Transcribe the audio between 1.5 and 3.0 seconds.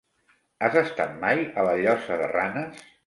la Llosa de Ranes?